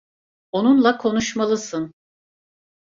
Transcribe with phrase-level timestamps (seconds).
[0.51, 1.93] Onunla konuşmalısın.